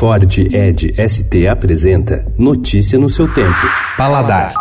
Ford 0.00 0.24
Ed 0.50 0.94
ST 0.96 1.46
apresenta 1.46 2.24
Notícia 2.38 2.98
no 2.98 3.10
seu 3.10 3.28
tempo. 3.34 3.54
Paladar. 3.98 4.54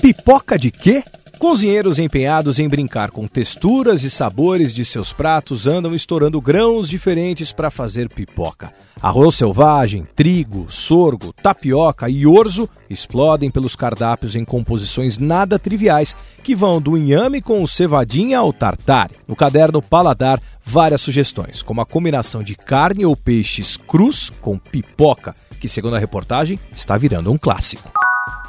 Pipoca 0.00 0.58
de 0.58 0.70
quê? 0.70 1.04
Cozinheiros 1.40 1.98
empenhados 1.98 2.58
em 2.58 2.68
brincar 2.68 3.10
com 3.10 3.26
texturas 3.26 4.04
e 4.04 4.10
sabores 4.10 4.74
de 4.74 4.84
seus 4.84 5.10
pratos 5.10 5.66
andam 5.66 5.94
estourando 5.94 6.38
grãos 6.38 6.86
diferentes 6.86 7.50
para 7.50 7.70
fazer 7.70 8.10
pipoca. 8.10 8.74
Arroz 9.00 9.36
selvagem, 9.36 10.06
trigo, 10.14 10.66
sorgo, 10.68 11.32
tapioca 11.32 12.10
e 12.10 12.26
orzo 12.26 12.68
explodem 12.90 13.50
pelos 13.50 13.74
cardápios 13.74 14.36
em 14.36 14.44
composições 14.44 15.16
nada 15.16 15.58
triviais, 15.58 16.14
que 16.42 16.54
vão 16.54 16.78
do 16.78 16.94
inhame 16.94 17.40
com 17.40 17.66
cevadinha 17.66 18.38
ao 18.38 18.52
tartare. 18.52 19.14
No 19.26 19.34
caderno 19.34 19.80
Paladar, 19.80 20.42
várias 20.62 21.00
sugestões, 21.00 21.62
como 21.62 21.80
a 21.80 21.86
combinação 21.86 22.42
de 22.42 22.54
carne 22.54 23.06
ou 23.06 23.16
peixes 23.16 23.78
crus 23.78 24.28
com 24.28 24.58
pipoca, 24.58 25.34
que, 25.58 25.70
segundo 25.70 25.96
a 25.96 25.98
reportagem, 25.98 26.60
está 26.76 26.98
virando 26.98 27.32
um 27.32 27.38
clássico. 27.38 27.99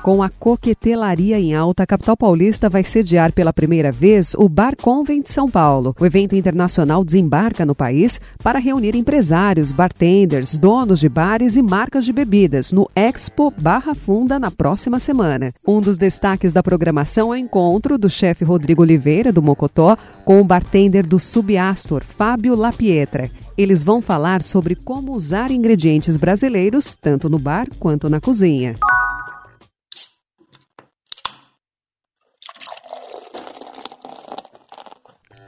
Com 0.01 0.23
a 0.23 0.29
Coquetelaria 0.29 1.39
em 1.39 1.53
Alta, 1.53 1.83
a 1.83 1.85
capital 1.85 2.17
paulista 2.17 2.67
vai 2.67 2.83
sediar 2.83 3.31
pela 3.31 3.53
primeira 3.53 3.91
vez 3.91 4.33
o 4.33 4.49
Bar 4.49 4.75
Convent 4.75 5.27
São 5.27 5.47
Paulo. 5.47 5.95
O 5.99 6.03
evento 6.03 6.35
internacional 6.35 7.03
desembarca 7.03 7.67
no 7.67 7.75
país 7.75 8.19
para 8.43 8.57
reunir 8.57 8.95
empresários, 8.95 9.71
bartenders, 9.71 10.57
donos 10.57 10.99
de 10.99 11.07
bares 11.07 11.55
e 11.55 11.61
marcas 11.61 12.03
de 12.03 12.11
bebidas 12.11 12.71
no 12.71 12.89
Expo 12.95 13.53
Barra 13.55 13.93
Funda 13.93 14.39
na 14.39 14.49
próxima 14.49 14.99
semana. 14.99 15.53
Um 15.67 15.79
dos 15.79 15.99
destaques 15.99 16.51
da 16.51 16.63
programação 16.63 17.31
é 17.31 17.37
o 17.37 17.39
encontro 17.39 17.95
do 17.95 18.09
chefe 18.09 18.43
Rodrigo 18.43 18.81
Oliveira, 18.81 19.31
do 19.31 19.41
Mocotó, 19.41 19.95
com 20.25 20.41
o 20.41 20.43
bartender 20.43 21.05
do 21.05 21.19
Subastor, 21.19 22.03
Fábio 22.03 22.55
Lapietra. 22.55 23.29
Eles 23.55 23.83
vão 23.83 24.01
falar 24.01 24.41
sobre 24.41 24.73
como 24.73 25.11
usar 25.11 25.51
ingredientes 25.51 26.17
brasileiros, 26.17 26.95
tanto 26.99 27.29
no 27.29 27.37
bar 27.37 27.67
quanto 27.79 28.09
na 28.09 28.19
cozinha. 28.19 28.75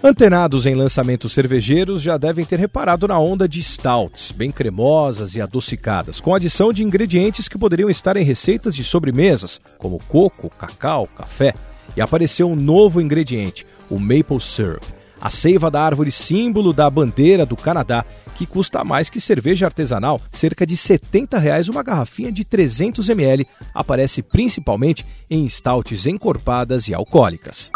Antenados 0.05 0.65
em 0.65 0.75
lançamentos 0.75 1.31
cervejeiros 1.31 2.01
já 2.01 2.17
devem 2.17 2.43
ter 2.43 2.59
reparado 2.59 3.07
na 3.07 3.17
onda 3.17 3.47
de 3.47 3.63
stouts, 3.63 4.31
bem 4.31 4.51
cremosas 4.51 5.33
e 5.33 5.39
adocicadas, 5.39 6.19
com 6.19 6.35
adição 6.35 6.73
de 6.73 6.83
ingredientes 6.83 7.47
que 7.47 7.57
poderiam 7.57 7.89
estar 7.89 8.17
em 8.17 8.23
receitas 8.25 8.75
de 8.75 8.83
sobremesas, 8.83 9.61
como 9.77 9.97
coco, 10.09 10.49
cacau, 10.49 11.07
café. 11.07 11.53
E 11.95 12.01
apareceu 12.01 12.51
um 12.51 12.55
novo 12.55 12.99
ingrediente, 12.99 13.65
o 13.89 13.97
maple 13.97 14.41
syrup, 14.41 14.83
a 15.21 15.29
seiva 15.29 15.71
da 15.71 15.81
árvore 15.81 16.11
símbolo 16.11 16.73
da 16.73 16.89
bandeira 16.89 17.45
do 17.45 17.55
Canadá, 17.55 18.03
que 18.35 18.45
custa 18.45 18.83
mais 18.83 19.09
que 19.09 19.21
cerveja 19.21 19.67
artesanal, 19.67 20.19
cerca 20.33 20.65
de 20.65 20.75
70 20.75 21.37
reais 21.37 21.69
uma 21.69 21.81
garrafinha 21.81 22.29
de 22.29 22.43
300 22.43 23.07
ml, 23.07 23.47
aparece 23.73 24.21
principalmente 24.21 25.05
em 25.29 25.47
stouts 25.47 26.05
encorpadas 26.07 26.89
e 26.89 26.93
alcoólicas. 26.93 27.71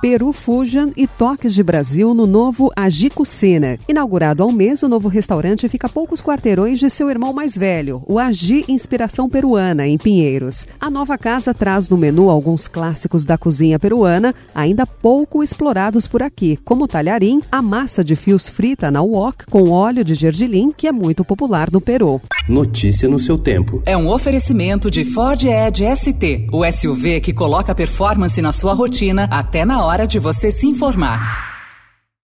Peru 0.00 0.30
Fujan 0.30 0.90
e 0.94 1.06
Toques 1.06 1.54
de 1.54 1.62
Brasil 1.62 2.12
no 2.12 2.26
novo 2.26 2.70
Agicucena. 2.76 3.78
Inaugurado 3.88 4.42
há 4.42 4.46
um 4.46 4.52
mês, 4.52 4.82
o 4.82 4.88
novo 4.88 5.08
restaurante 5.08 5.68
fica 5.68 5.86
a 5.86 5.90
poucos 5.90 6.20
quarteirões 6.20 6.78
de 6.78 6.90
seu 6.90 7.08
irmão 7.08 7.32
mais 7.32 7.56
velho, 7.56 8.02
o 8.06 8.18
Agi 8.18 8.64
Inspiração 8.68 9.28
Peruana, 9.28 9.86
em 9.86 9.96
Pinheiros. 9.96 10.66
A 10.78 10.90
nova 10.90 11.16
casa 11.16 11.54
traz 11.54 11.88
no 11.88 11.96
menu 11.96 12.28
alguns 12.28 12.68
clássicos 12.68 13.24
da 13.24 13.38
cozinha 13.38 13.78
peruana, 13.78 14.34
ainda 14.54 14.86
pouco 14.86 15.42
explorados 15.42 16.06
por 16.06 16.22
aqui, 16.22 16.58
como 16.62 16.84
o 16.84 16.88
talharim, 16.88 17.40
a 17.50 17.62
massa 17.62 18.04
de 18.04 18.14
fios 18.14 18.48
frita 18.48 18.90
na 18.90 19.00
wok 19.00 19.46
com 19.46 19.70
óleo 19.70 20.04
de 20.04 20.14
gergelim, 20.14 20.70
que 20.70 20.86
é 20.86 20.92
muito 20.92 21.24
popular 21.24 21.70
no 21.72 21.80
Peru. 21.80 22.20
Notícia 22.48 23.08
no 23.08 23.18
seu 23.18 23.38
tempo. 23.38 23.82
É 23.86 23.96
um 23.96 24.08
oferecimento 24.08 24.90
de 24.90 25.04
Ford 25.04 25.42
Edge 25.42 25.84
ST, 25.96 26.48
o 26.52 26.70
SUV 26.70 27.20
que 27.20 27.32
coloca 27.32 27.74
performance 27.74 28.40
na 28.42 28.52
sua 28.52 28.74
rotina 28.74 29.26
até 29.30 29.64
na 29.64 29.85
hora 29.86 30.06
de 30.06 30.18
você 30.18 30.50
se 30.50 30.66
informar. 30.66 31.45